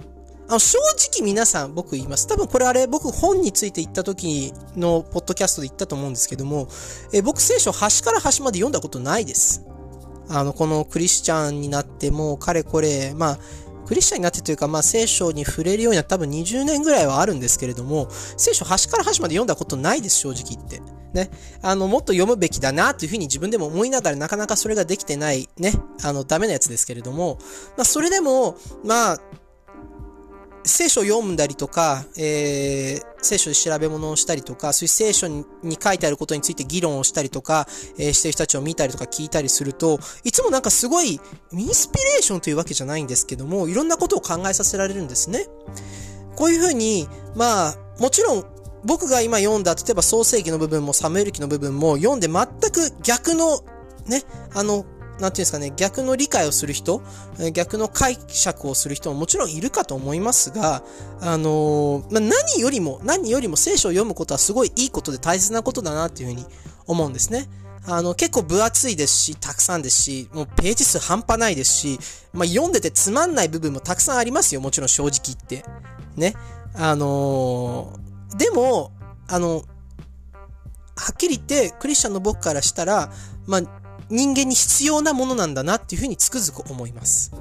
[0.48, 0.78] あの、正
[1.10, 2.26] 直皆さん僕言います。
[2.26, 6.68] 多分これあれ僕本について言った時のポッドキャストで言ったと思うんですけども、
[7.12, 9.62] え僕聖書端から端まで読んだことないです。
[10.28, 13.38] あの、このクリスチャンになっても、かれこれ、まあ、
[13.86, 20.82] クリスチャンになってというか、まあ、聖書に触れるようになった多分20年ぐらいはあるんですけれども、聖書端から端まで読んだことないです、正直言って。
[21.12, 21.30] ね。
[21.62, 25.72] あの、もっと読むべきだな、というふうに自分でも思いながらなかなかそれができてない、ね。
[26.02, 27.38] あの、ダメなやつですけれども、
[27.76, 29.20] まあ、それでも、まあ、
[30.68, 35.44] 聖書を読んだりとか、えー、聖書で調べ物をしたりとか、そういう聖書に
[35.82, 37.66] 書いてあることについて議論をしたりとか、
[37.98, 41.20] えー、してる人たちを見たりとか聞いたりすると、いつもなんかすごい、
[41.52, 45.46] インスピレーションというわけじゃないんですけども、いろんなことを考えさせられるんですね。
[46.36, 48.44] こういうふうに、まあ、もちろん、
[48.88, 53.60] 僕が今読んだ、例えば創世記の部分もサムエル記の部分も読んで全く逆の、
[54.06, 54.22] ね、
[54.54, 57.02] あの、なんていうんですかね、逆の理解をする人、
[57.52, 60.82] 逆の解釈をする人ももちろんいるかと思いますが、
[61.20, 66.46] あの、まあ、何よりも、何よりも聖書を読むことはすごいいいことで大切なことだなっていうふうに
[66.86, 67.46] 思うんですね。
[67.84, 71.98] あの、結構分厚いですし、たくさんですし、もうページ数半端ないですし、
[72.32, 75.64] まあ、読んでてつまんない部分もたくさんありますよ、もちろん正直言って。
[76.16, 76.34] ね。
[76.74, 77.92] あの、
[78.36, 78.92] でも、
[79.26, 79.64] あの、
[80.96, 83.10] はっきり言って、クリスチャンの僕からしたら、
[83.46, 83.60] まあ、
[84.10, 87.32] 人間に必要なものなんだなっていうふうにつくづく思います。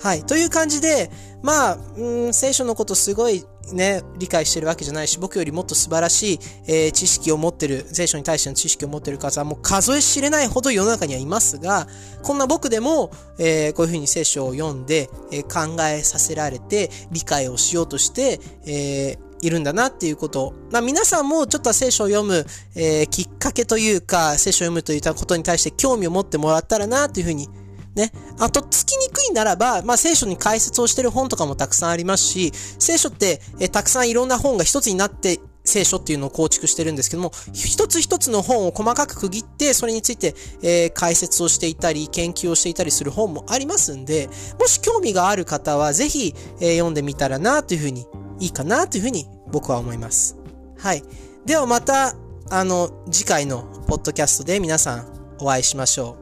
[0.00, 0.24] はい。
[0.24, 1.10] という感じで、
[1.42, 11.88] まあ、うん、聖書のことすごいね、理解してるわけじゃないし、僕よりもっと素晴らしい、えー、知識を持ってる、聖書に対しての知識を持ってる方はもう数え知れないほど世の中にはいますが、
[12.22, 20.54] こんな僕でも、えー、こういうふうに聖書を読んで、えー、考えさせられて、理解をしようとして、えーいるんだなっていうこと。
[20.70, 27.48] まあ皆さんもちょっと聖書を読む、えー、きっかけというか、聖書を読むといったことに対して興味を持ってもらったらなというふうに
[27.94, 28.12] ね。
[28.38, 48.06] あと、つきにくいならば、まあ、聖書に解説をしてる本とかもたくさんありますし、聖書って、えたくさんいろんな本が一つになって聖書っていうのを構築してるんですけども、一つ一つの本を細かく区切って、それについて、えー、解説をしていたり、研究をしていたりする本もありますんで、もし興味がある方は、ぜひ、えー、読んでみたらな、というふうに
[48.40, 50.36] いいかなというふうに僕は思います。
[50.78, 51.02] はい。
[51.44, 52.14] ではまた、
[52.50, 56.16] あの、次回のポッドキャストで皆さんお会いしましょ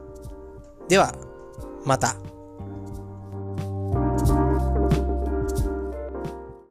[0.85, 0.89] う。
[0.89, 1.13] では、
[1.85, 2.26] また。